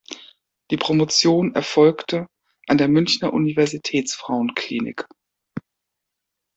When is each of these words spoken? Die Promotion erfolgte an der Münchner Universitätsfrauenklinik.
Die 0.71 0.77
Promotion 0.77 1.53
erfolgte 1.53 2.25
an 2.67 2.79
der 2.79 2.87
Münchner 2.87 3.31
Universitätsfrauenklinik. 3.33 5.05